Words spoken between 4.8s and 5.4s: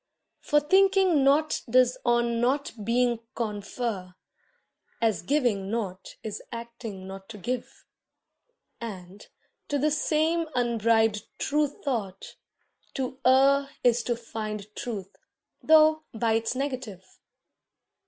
As